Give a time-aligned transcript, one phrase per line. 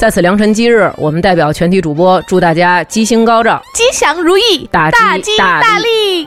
[0.00, 6.26] 在此良辰吉日，我们代表全体主播祝大家吉星高照、吉祥如意、大吉大利。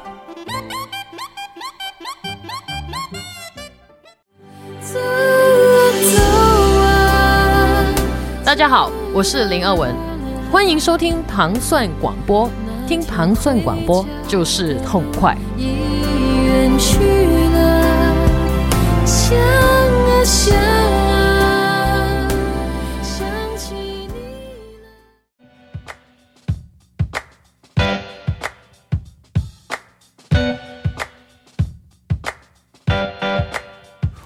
[8.46, 9.92] 大家好，我是林二文，
[10.52, 12.48] 欢迎收听糖蒜广播，
[12.88, 15.36] 听糖蒜广播就是痛快。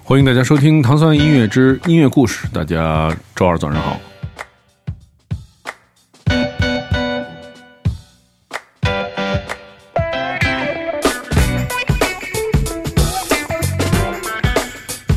[0.07, 2.47] 欢迎大家收听《糖酸音乐之音乐故事》。
[2.53, 3.99] 大家周二早上好。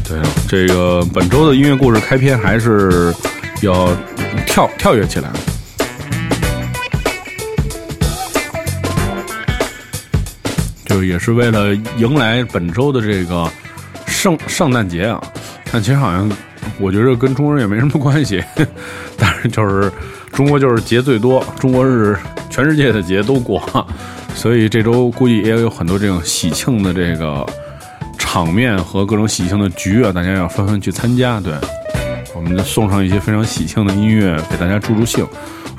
[0.09, 3.15] 对，这个本周的音乐故事开篇还是
[3.63, 3.97] 要
[4.45, 5.31] 跳跳跃起来，
[10.85, 13.49] 就也是为了迎来本周的这个。
[14.21, 15.19] 圣圣诞节啊，
[15.73, 16.31] 但其实好像
[16.79, 18.45] 我觉得跟中国人也没什么关系，
[19.17, 19.91] 但是就是
[20.31, 22.15] 中国就是节最多，中国是
[22.51, 23.63] 全世界的节都过，
[24.35, 27.47] 所以这周估计也有很多这种喜庆的这个
[28.19, 31.41] 场面和各种喜庆的局啊，大家要纷纷去参加。
[31.41, 31.55] 对，
[32.37, 35.27] 我们就送上一些非常喜庆的音乐给大家助助兴。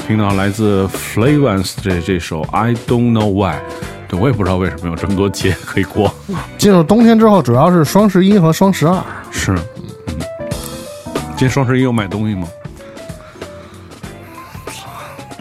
[0.08, 3.59] 听到来自 Flavans 这这首 I Don't Know Why。
[4.17, 6.14] 我也不知道为什么有这么多节可以过。
[6.58, 9.02] 进入冬天之后，主要是双十一和双十二。
[9.31, 9.53] 是，
[10.08, 10.16] 嗯，
[11.35, 12.47] 今天双十一有买东西吗？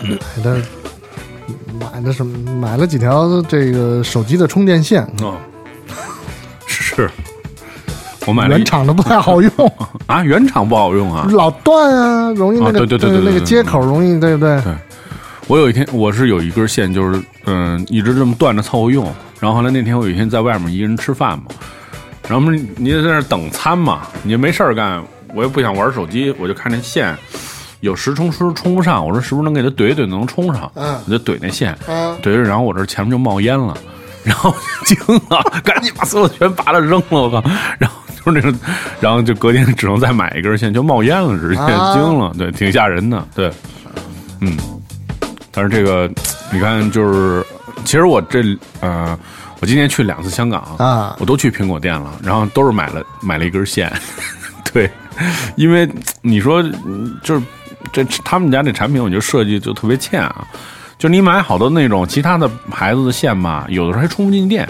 [0.03, 0.62] 买的，
[1.78, 2.53] 买的什么？
[2.55, 5.03] 买了几条这个手机的充电线。
[5.23, 5.37] 哦，
[6.67, 7.11] 是，
[8.27, 9.50] 我买了原厂的不太好用
[10.06, 14.61] 啊，原厂不好用啊，老断啊，容易那个对对对那个接口容易，对不对？
[14.62, 14.73] 对。
[15.50, 19.05] 我有一天，我是有一根线，就是嗯，一直这么断着凑合用。
[19.41, 21.47] 然后后来那天我有一天在外面一个人吃饭嘛，
[22.28, 25.03] 然后你在那等餐嘛，你没事儿干，
[25.34, 27.12] 我也不想玩手机，我就看那线
[27.81, 30.71] 有时充时充不上，我说是不是能给它怼一怼能充上？
[30.77, 33.77] 嗯，我就怼那线，嗯，怼着，然后我这前面就冒烟了，
[34.22, 34.97] 然后惊
[35.28, 37.43] 了，赶紧把所有全拔了扔了，我靠！
[37.77, 38.55] 然后就是那种，
[39.00, 43.50] 然后就隔天只能再买一根线，就冒烟了，直接惊了，对，挺吓人的，对，
[44.43, 44.56] 嗯。
[45.60, 46.10] 但是这个，
[46.50, 47.44] 你看，就是
[47.84, 48.43] 其实我这
[48.81, 49.19] 呃，
[49.60, 53.93] 我今年去两次香港啊，我都去苹果店了，然后都是买了买了一根线，
[54.72, 54.91] 对，
[55.56, 55.87] 因为
[56.22, 56.62] 你说
[57.22, 57.43] 就是
[57.93, 60.47] 这他们家这产品，我觉得设计就特别欠啊，
[60.97, 64.66] 就你买好多那种其他的牌子的线吧，有的时候还充不进电。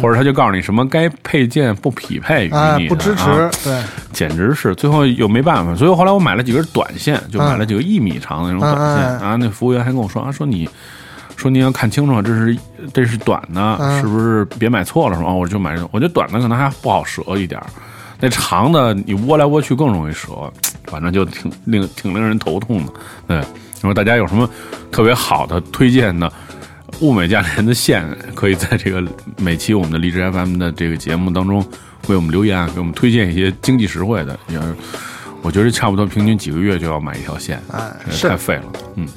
[0.00, 9.36] 或者他就告诉你什么该配件不匹配于你，不支持，对，简直是最后又没办法，所以后来我买了几根短线，就买了几个一米长的那种短线啊。
[9.36, 10.68] 那服务员还跟我说啊，说你
[11.36, 12.56] 说您要看清楚，这是
[12.92, 15.32] 这是短的，是不是别买错了是吧？
[15.32, 17.60] 我就买这种，我觉得短的可能还不好折一点，
[18.20, 20.52] 那长的你窝来窝去更容易折，
[20.84, 22.92] 反正就挺令挺令人头痛的。
[23.26, 23.38] 对，
[23.80, 24.48] 如果大家有什么
[24.92, 26.30] 特别好的推荐的。
[27.00, 29.02] 物美价廉的线，可以在这个
[29.38, 31.64] 每期我们的荔枝 FM 的这个节目当中
[32.08, 34.38] 为我们留言，给我们推荐一些经济实惠的。
[34.48, 34.58] 也，
[35.42, 37.90] 我觉得差不多平均几个月就要买一条线，哎，
[38.20, 38.64] 太费了，
[38.96, 39.08] 嗯。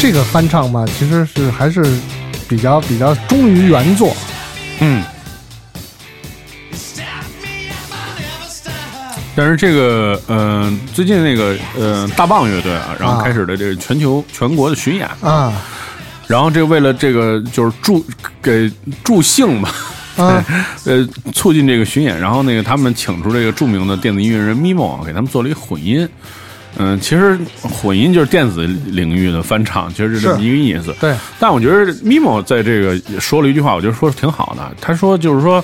[0.00, 1.84] 这个翻唱吧，其实是还是
[2.48, 4.16] 比较比较忠于原作。
[4.80, 5.04] 嗯。
[9.36, 15.52] 但是这个，嗯、最近那个，呃，大棒乐队啊，然后啊开始的这个全球全国的巡演，啊
[16.26, 18.02] 然后这为了这个就是助
[18.40, 18.72] 给
[19.04, 19.70] 助兴吧，
[20.16, 20.42] 啊
[20.86, 26.08] 呃，促进这个巡演，然后那个他们请出这个著名的电子音乐人 Mimo 啊，给他们做了一个混音。
[26.78, 30.94] 嗯，其实混音就是电子领域的翻唱，其实是这么一个意思。
[31.00, 34.72] 对，但我觉得 Mimo 在这个说了一句话，我觉得说的挺好的。
[34.80, 35.62] 他说就是说，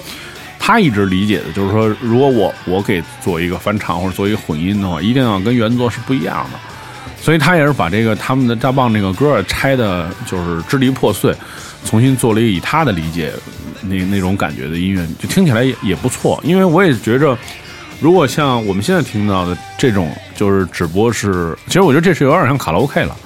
[0.58, 6.58] 他一直理解的就是说，如果我我给做一个翻唱或者做一个混音的话，一定要跟原作是不一样的。
[7.20, 11.34] 所以他也是把这个他们的大棒那个歌拆的，就是支离破碎，
[11.84, 13.32] 重新做了一个以他的理解
[13.82, 16.40] 那那种感觉的音乐，就听起来也也不错。
[16.44, 17.36] 因为我也觉着，
[18.00, 23.16] 如果像我们现在听到的这种，就是只不过是，其实我觉得这是有点像卡拉 OK 了。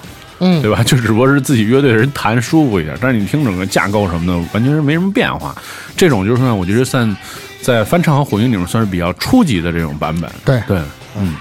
[0.43, 0.81] 嗯对吧？
[0.83, 5.55] 就只不过是自己乐队的人弹舒服一点，但是你听整个架构什么的，完全是没什么变化。
[5.95, 7.15] 这种就是算我觉得算
[7.61, 10.27] 在翻唱和混音里面算是比较初级的这种版本。
[10.43, 10.79] 对对，
[11.15, 11.35] 嗯，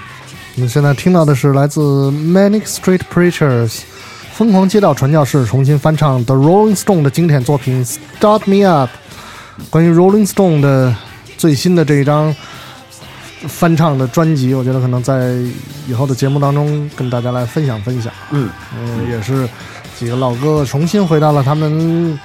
[0.56, 3.80] 我们现在听到的是来自 Manic Street Preachers
[4.34, 7.82] 疯狂街道传教士重新翻唱 The Rolling Stone 的经典作品
[8.20, 8.90] 《Start Me Up》。
[9.70, 10.94] 关于 Rolling Stone 的
[11.38, 12.36] 最新的这一张
[13.48, 15.34] 翻唱的专辑，我觉得可能在
[15.86, 18.12] 以后的节目当中跟大家来分享分享。
[18.30, 19.48] 嗯，呃，也是
[19.98, 22.18] 几个老哥哥重新回到了他们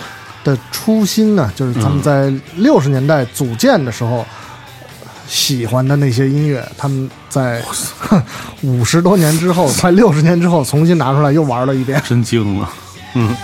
[0.43, 4.25] 的初心呢，就是他们在六十年代组建的时候。
[5.27, 7.59] 喜欢的那些音乐，他们在
[8.61, 11.99] 五十多年之后，快六十年之后，重新拿出来又玩了一遍。
[12.07, 12.69] 真精了。
[13.15, 13.35] 嗯。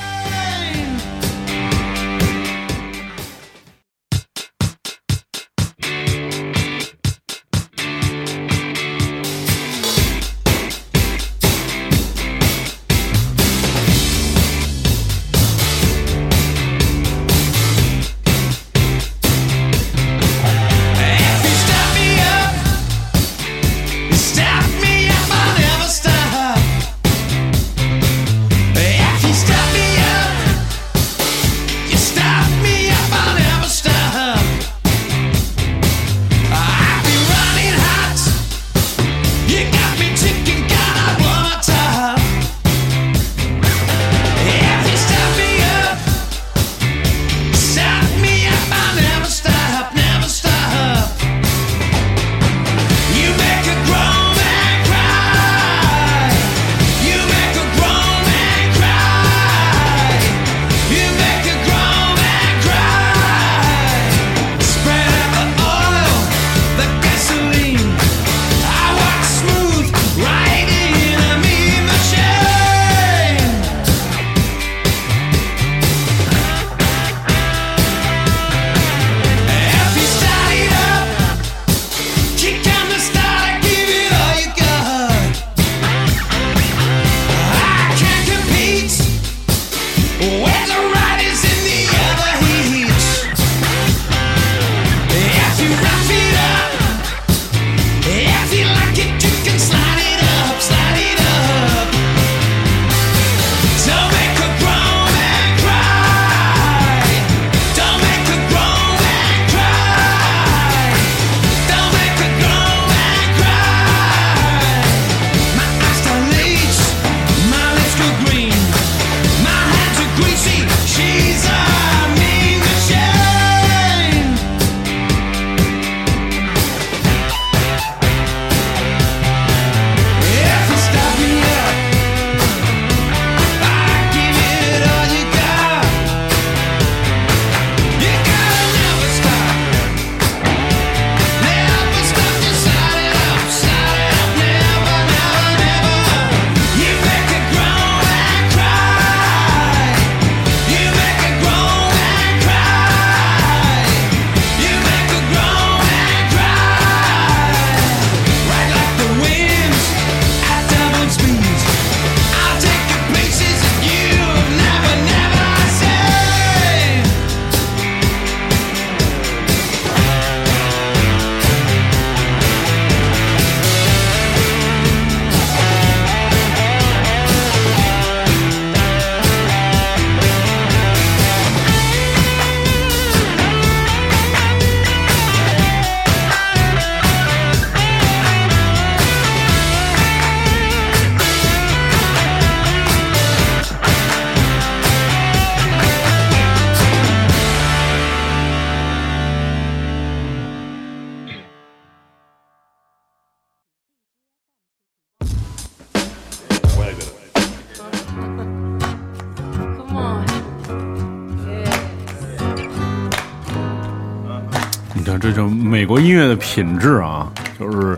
[216.22, 217.98] 乐的品质啊，就是，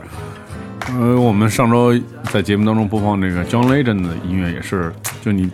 [0.98, 1.94] 呃，我们上周
[2.32, 5.50] 在节目当中播放这个 John Legend 的音乐，也是，就你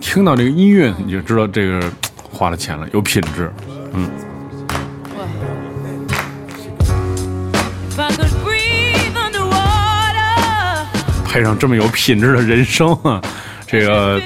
[0.00, 1.82] 听到这个音乐，你就知道这个
[2.16, 3.52] 花了钱了，有品质。
[9.14, 10.86] Underwater,
[11.26, 13.20] 配上这么有品质的人声啊，
[13.66, 14.18] 这个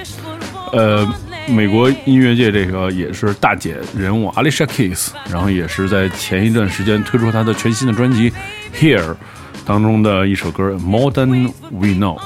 [0.73, 1.05] 呃，
[1.53, 8.31] 美国音乐界这个也是大姐人物 Alicia Keys，然后也是在前一段时间推出她的全新的专辑
[8.75, 9.01] 《Here》
[9.67, 12.19] 当中的一首歌《More Than We Know》。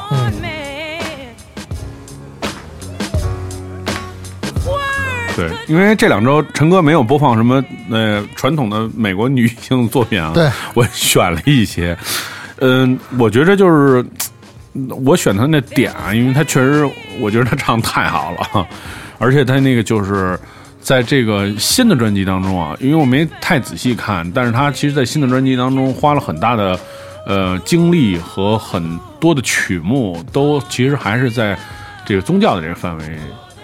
[5.35, 11.99] 对，因为这两周陈哥没有播放什么呃传统的美国女性作品啊，对我选了一些，
[12.61, 14.03] 嗯、我觉着就是
[15.05, 18.67] 我选他那点啊，因为他确实，我觉得他唱太好了，
[19.19, 20.39] 而且他那个就是
[20.81, 26.79] 在这个新的专辑当中啊，因为我没太仔细看，但是他其实，在新的专辑当中花了很大的
[27.27, 31.57] 呃精力和很多的曲目，都其实还是在
[32.05, 33.05] 这个宗教的这个范围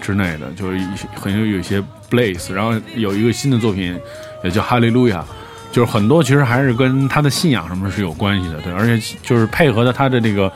[0.00, 3.98] 之内的，就是一些很有有一些 blaze，然后有一个新的作品
[4.42, 5.24] 也叫哈利路亚。
[5.70, 10.52] 就是很多其实还是跟他的信仰什么是有关系的，对，而且就是配合的他的这个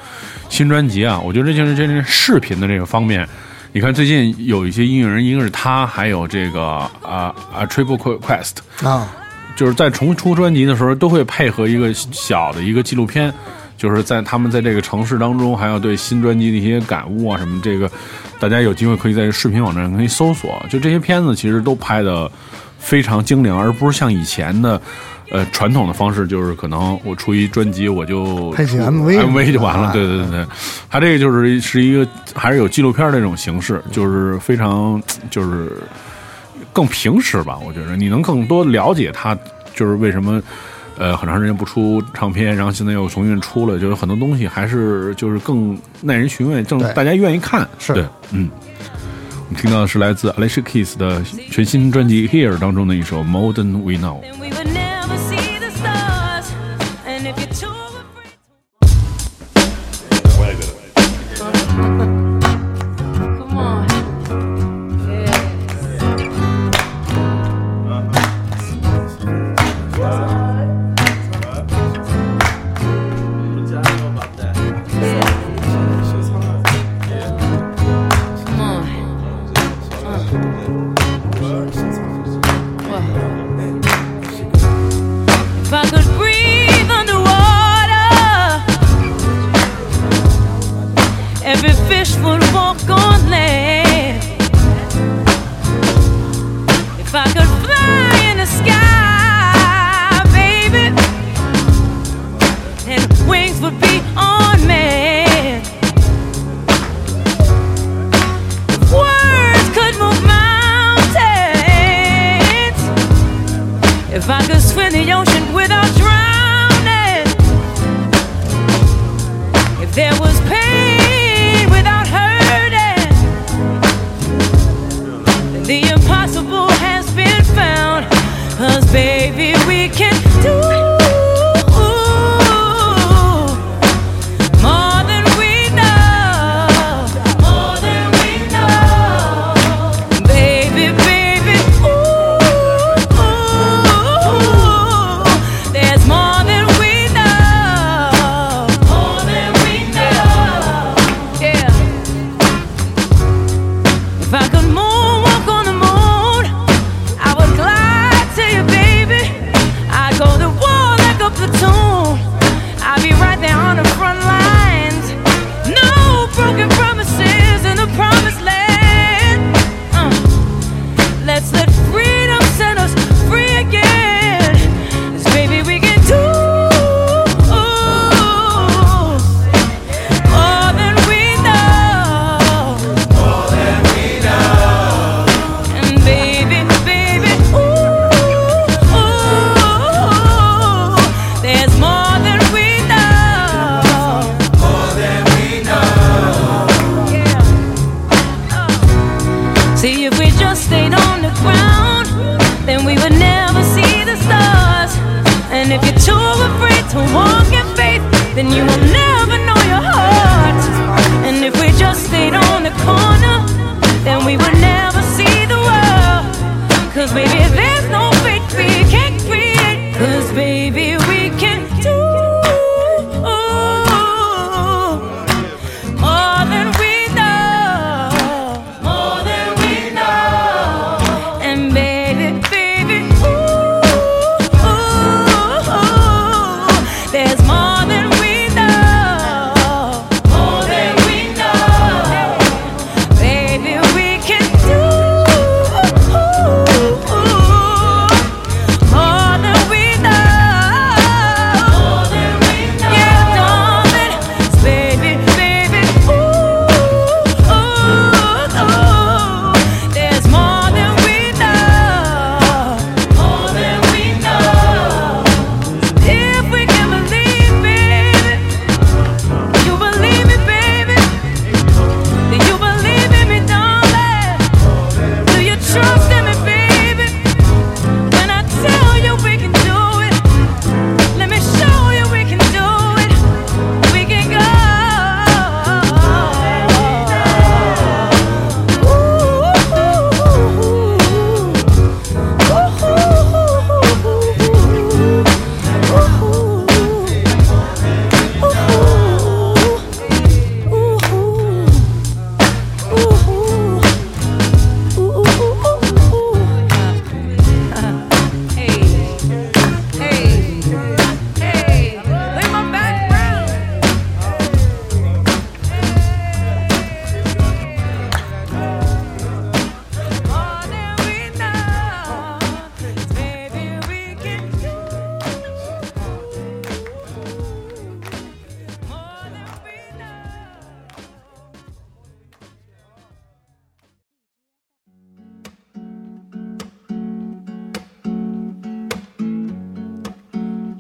[0.48, 3.28] 新专辑啊，我觉得这就是这是视频的这个方面。
[3.72, 6.62] 你看最近有一些音乐人，一个是他，还有这个
[7.02, 9.14] 啊啊 Triple Quest，啊，
[9.54, 13.30] 就是在重出专辑的时候，都会配合一个小的一个纪录片，
[13.76, 17.90] 就是在他们在这个城市当中，还要对新专辑的一些感悟啊什么，这个
[18.40, 20.64] 大家有机会可以在视频网站可以搜索。
[20.70, 22.30] 就这些片子其实都拍的
[22.78, 24.80] 非常精良，而不是像以前的。
[25.30, 30.46] 呃，传统的方式就是可能我出一专辑我就拍起 MV MV 就完了，哎对对对对，
[30.88, 35.72] 它这个就是是一个还是有纪录片那种形式，就是非常 就是
[36.72, 39.36] 更平实吧，我觉得你能更多了解他，
[39.74, 40.40] 就是为什么
[40.96, 47.68] 呃很长时间不出唱片，然后现在又重新出了，就是很多东西还是就是更耐人寻味，正大家愿意看。
[47.78, 48.48] 是对，嗯。
[49.48, 54.20] 我们听到的是来自 Alicia Keys 的全新专辑《Here》当中的一首《More Than We Know》。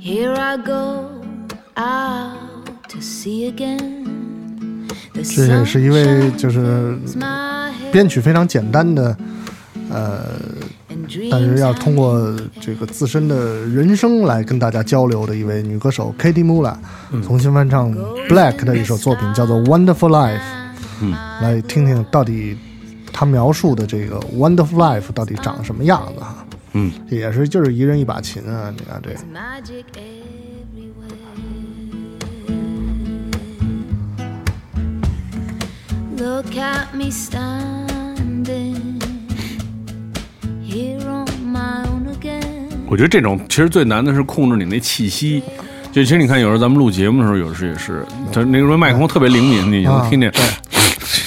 [0.06, 1.10] Here I go
[1.76, 4.86] out to sea again.
[5.12, 6.60] The 这也是一位就是
[7.04, 9.16] sun's my head 编曲非常简单的，
[9.90, 10.20] 呃，
[11.28, 16.76] 但是要通过这个自身的人生来跟大家交流的一位女歌手 Katie Mula，、
[17.24, 17.92] 重新翻唱
[18.28, 20.38] Black 的一首作品叫做《Wonderful Life》，
[21.00, 21.10] 嗯，
[21.42, 22.56] 来听听到底
[23.12, 26.45] 她描述的这个 Wonderful Life 到底长什么样子哈。
[26.78, 31.16] 嗯，也是就是一人一把琴啊，你看这 magic everywhere.
[36.18, 38.76] Look at me standing
[40.62, 42.68] here on my own again.
[42.90, 45.42] 我觉得这种其实最难的是控制你那气息。
[45.92, 50.30] 就其实你看，有时候咱们录节目的时候，有时也是，他那个时候麦克风特别灵敏，你能听见，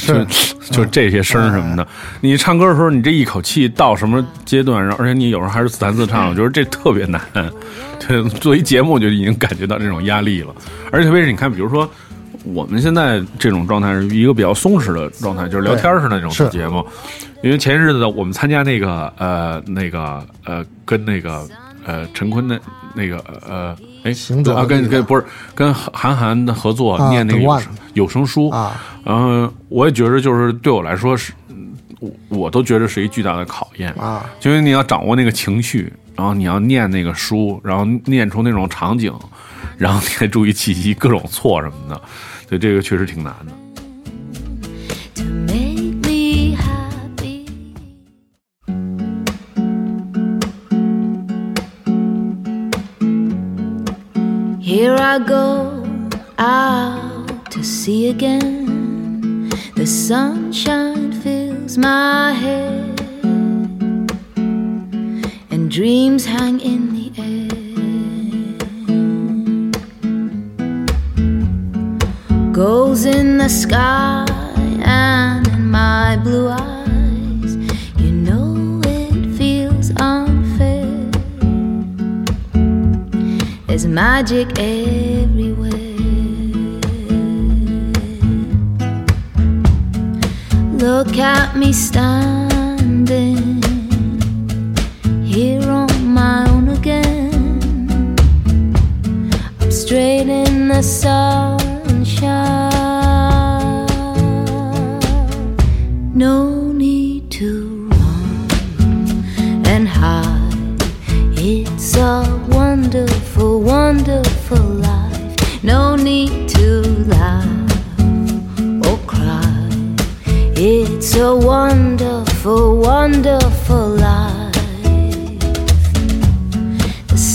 [0.05, 0.13] 就
[0.71, 1.88] 就这些声什么的。
[2.21, 7.21] 你唱歌的时候，你这一口气到什么阶段，然后而且你有时候还是自弹自唱，我觉得这特别难。
[8.08, 10.53] 对，做一节目就已经感觉到这种压力了，
[10.91, 11.89] 而且特别是你看，比如说。
[12.45, 16.84] 我们现在这种状态是一个比较松弛的状态，就是聊天似的那种节目。
[17.43, 21.45] 因为前些日子我们参加那个呃那个呃跟那个
[21.86, 22.58] 呃陈坤的
[22.93, 25.23] 那个呃哎行走啊跟跟不是
[25.54, 39.13] 跟韩寒的合作、啊念那个有声有声书啊，然后我也觉得就是对我来说是，嗯我我都觉得是一巨大的考验啊，就因为你要掌握那个情绪，然后你要念那个书，然后念出那种场景，
[39.78, 42.02] 然后你还注意气息，各种错什么的，
[42.47, 43.52] 所以这个确实挺难的。
[55.11, 55.83] I go
[56.37, 59.49] out to sea again.
[59.75, 63.01] The sunshine fills my head,
[65.49, 67.49] and dreams hang in the air.
[72.53, 74.27] Goals in the sky
[74.85, 76.78] and in my blue eyes.
[83.79, 85.71] There's magic everywhere.
[90.73, 93.63] Look at me standing
[95.23, 98.17] here on my own again.
[99.61, 102.58] I'm straight in the sunshine.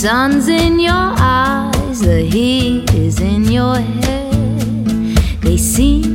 [0.05, 5.17] Sun's in your eyes, the heat is in your head.
[5.41, 6.14] They seem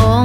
[0.00, 0.21] own.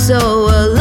[0.00, 0.79] So alone.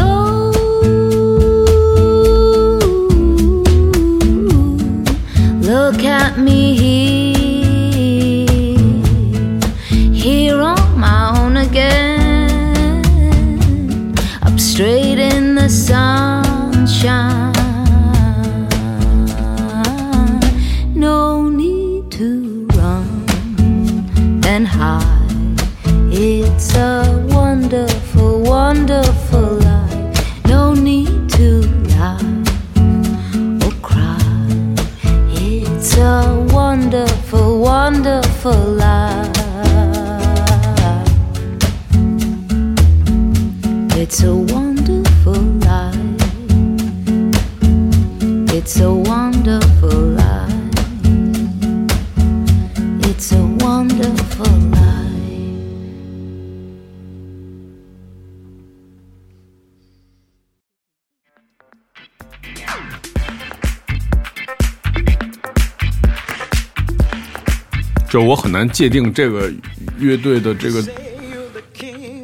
[68.10, 69.52] 就是我很难界定这个
[70.00, 70.84] 乐队的这个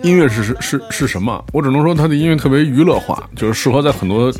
[0.03, 4.33] 音乐是是是是什么，我只能说他的音乐特别娱乐化，就是适合在很多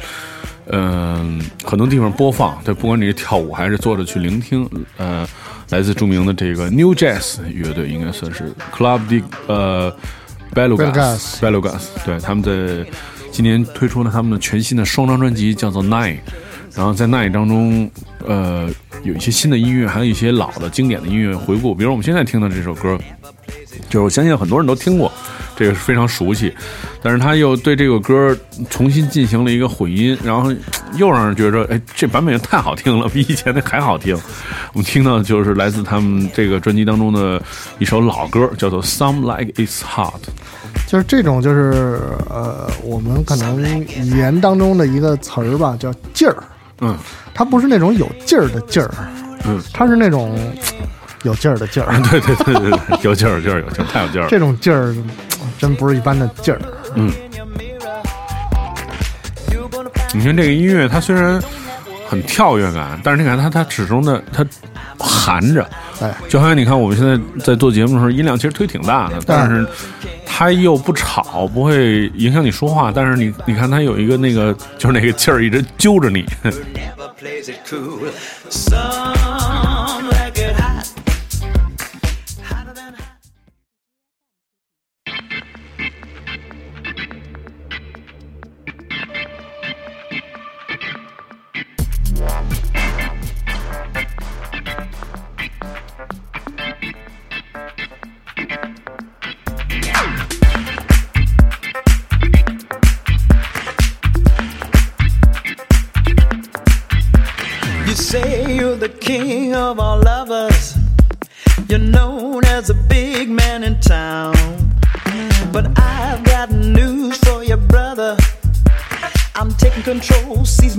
[0.68, 2.60] 嗯、很多地方播放。
[2.66, 5.28] 对，不管你是跳舞还是坐着去聆听，呃，
[5.70, 9.96] 来自著名的这个 New Jazz 乐队，应该算是 Club de 呃
[10.56, 12.84] Belugas Belugas，对，他们在
[13.32, 16.18] 今年推出了他们的全新的双张专辑，叫做 Nine。
[16.76, 17.90] 然后在那一章中，
[18.28, 18.70] 呃，
[19.04, 21.74] 有一些新的音乐，还有一些老的经典的音乐回顾。
[21.74, 23.00] 比如我们现在听的这首歌，
[23.90, 25.10] 就是我相信很多人都听过，
[25.56, 26.54] 这个是非常熟悉。
[27.02, 28.38] 但是他又对这个歌
[28.70, 30.52] 重新进行了一个混音，然后
[30.98, 34.14] 又让人觉着，哎，这版本也太好听了，比以前的还好听。
[34.74, 37.42] 我们听到的就是来自他们这个专辑当中的
[37.80, 40.14] 一首老歌，叫做《Some Like It's Hot》。
[40.88, 46.36] 就是这种，就是呃，我们可能语言当中的一个词儿吧，叫劲儿。
[46.82, 46.98] 嗯，
[47.34, 48.92] 它不是那种有劲儿的劲儿，
[49.46, 50.38] 嗯，它是那种
[51.24, 52.00] 有劲儿的劲儿。
[52.10, 54.30] 对对对对对，有劲儿，有劲儿，有劲儿，太有劲儿了。
[54.30, 54.96] 这种劲儿
[55.58, 56.62] 真不是一般的劲儿。
[56.96, 57.12] 嗯
[60.14, 61.42] 你看这个音乐，它虽然
[62.10, 64.46] 很跳跃感，但是你看它它始终的它
[64.98, 65.68] 含着，
[66.02, 69.68] 哎，就好像你看我们现在在做节目的时候，音量其实推挺大的，但是
[70.38, 76.26] 它又不吵，不会影响你说话，但是你你看它有一个那个就是那个劲儿一直揪着你，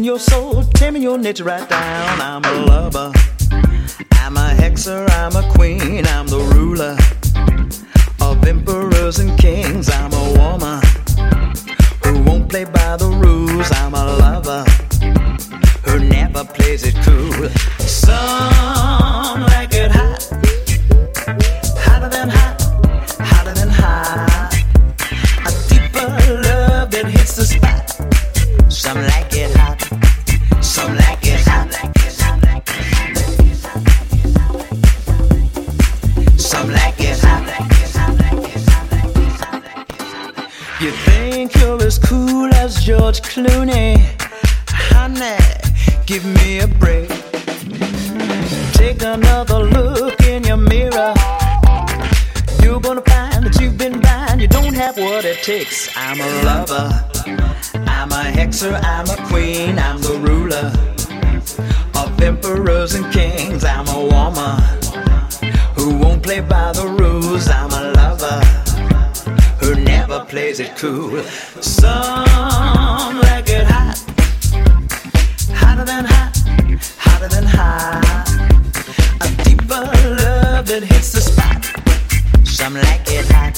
[0.07, 2.21] your soul, taming your nature right down.
[2.21, 3.13] I'm a lover.
[4.13, 6.97] I'm a hexer, I'm a queen, I'm the ruler
[8.21, 9.91] of emperors and kings.
[9.91, 10.81] I'm a woman
[12.05, 13.69] who won't play by the rules.
[13.73, 14.63] I'm a lover
[15.87, 17.49] who never plays it cool.
[17.81, 20.23] Some like it hot,
[21.85, 22.56] hotter than hot,
[43.17, 43.97] George Clooney?
[44.69, 45.37] Honey,
[46.07, 47.09] give me a break.
[48.73, 51.15] Take another look in your mirror.
[52.63, 54.43] You're gonna find that you've been blind.
[54.43, 55.89] You don't have what it takes.
[55.97, 56.89] I'm a lover.
[57.87, 58.79] I'm a hexer.
[58.83, 59.79] I'm a queen.
[59.79, 60.73] I'm the ruler
[61.95, 63.65] of emperors and kings.
[63.65, 64.61] I'm a woman
[65.75, 67.49] who won't play by the rules.
[67.49, 68.76] I'm a lover
[70.09, 71.21] never plays it cool.
[71.61, 73.99] Some like it hot,
[75.53, 76.33] hotter than hot,
[76.97, 78.29] hotter than hot.
[79.21, 79.83] A deeper
[80.23, 81.65] love that hits the spot.
[82.47, 83.57] Some like it hot,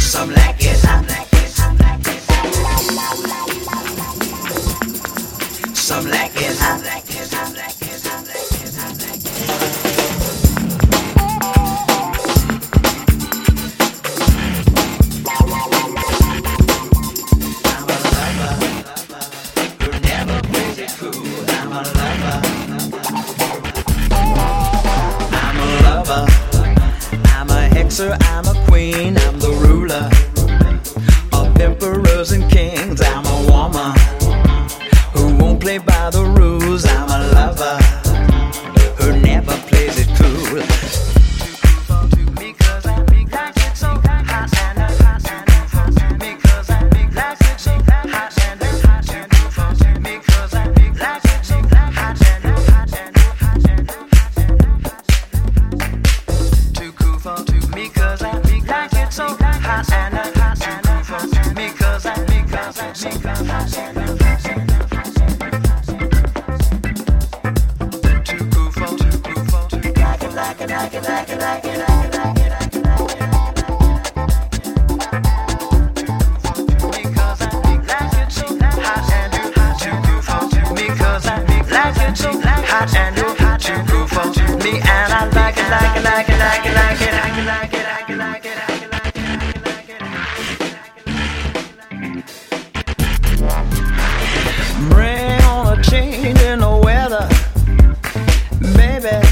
[0.00, 0.67] some like it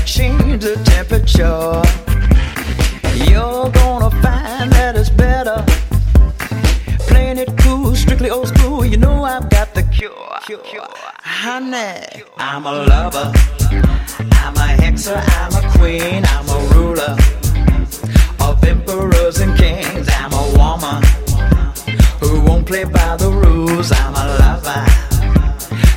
[0.07, 2.06] change the temperature.
[3.37, 5.63] You're gonna find that it's better.
[7.07, 8.83] Playing it cool, strictly old school.
[8.83, 10.15] You know I've got the cure.
[11.23, 13.31] Honey, I'm a lover.
[14.41, 17.15] I'm a hexer, I'm a queen, I'm a ruler
[18.41, 20.09] of emperors and kings.
[20.13, 21.03] I'm a woman
[22.21, 23.93] who won't play by the rules.
[23.93, 24.83] I'm a lover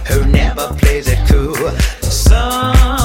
[0.09, 1.69] who never plays it cool.
[2.01, 2.98] Some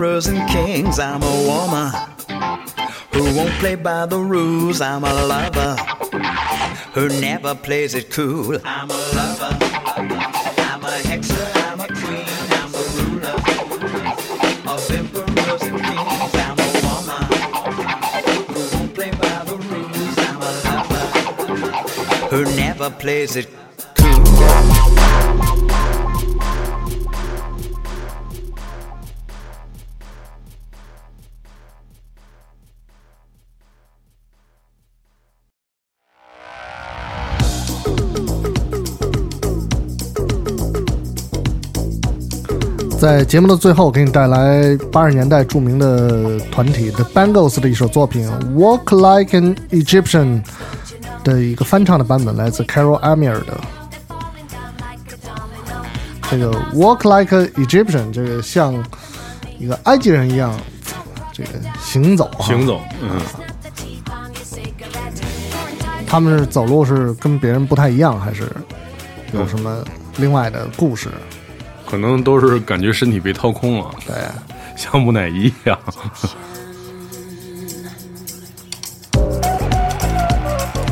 [0.00, 0.98] emperors and kings.
[0.98, 1.92] I'm a woman
[3.12, 4.80] who won't play by the rules.
[4.80, 5.76] I'm a lover
[6.94, 8.56] who never plays it cool.
[8.64, 9.58] I'm a lover.
[10.70, 12.24] I'm a hexer, I'm a queen,
[12.60, 13.36] I'm the ruler
[14.72, 16.34] of emperors and kings.
[16.46, 17.22] I'm a woman
[18.54, 20.18] who won't play by the rules.
[20.28, 21.06] I'm a lover
[22.30, 23.59] who never plays it.
[43.00, 50.42] 在节目的最后，给你带来八十年代著名的团体 The Bangles 的一首作品《Walk Like an Egyptian》
[51.24, 53.58] 的一个翻唱的版本，来自 Carol Amir 的。
[56.30, 58.74] 这个 Walk Like an Egyptian，这个像
[59.58, 60.54] 一个埃及人一样，
[61.32, 61.48] 这个
[61.82, 63.18] 行走啊，行走，嗯，
[66.06, 68.46] 他们是走路是跟别人不太一样，还是
[69.32, 69.82] 有什么
[70.18, 71.08] 另外的故事？
[71.90, 74.14] 可能都是感觉身体被掏空了，对，
[74.76, 75.76] 像木乃伊一样。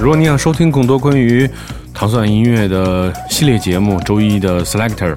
[0.00, 1.48] 如果你想收听更多关于
[1.94, 5.16] 糖蒜音乐的系列节目，周一的 Selector，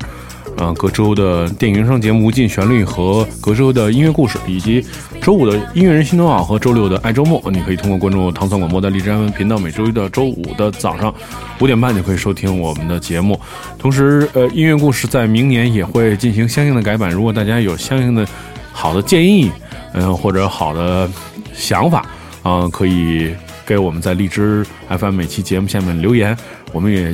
[0.57, 4.85] 呃，隔周的电影原声节目《无尽旋律》和隔周的音乐故事，以及
[5.21, 11.11] 周五的音乐人心头好和周六的爱周末，你可以通过关注糖蒜广播的荔枝 FM 频道，每周一到周五的早上
[11.59, 13.39] 五点半就可以收听我们的节目。
[13.79, 17.09] 同时，呃，音乐故事在明年也会进行相应的改版。
[17.09, 18.27] 如果大家有相应的
[18.71, 19.49] 好的建议，
[19.93, 21.09] 嗯、或者好的
[21.53, 22.05] 想法，
[22.43, 23.33] 啊、可以
[23.65, 26.37] 给我们在荔枝 FM 每期节目下面留言，
[26.71, 27.11] 我们也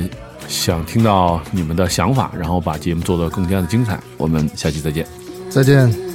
[0.48, 4.00] 想听到你们的想法，然后把节目做得更加的精彩。
[4.16, 5.06] 我们下期再见。
[5.50, 6.07] 再见。